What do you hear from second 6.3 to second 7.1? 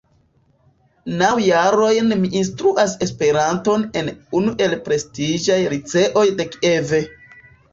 de Kiev.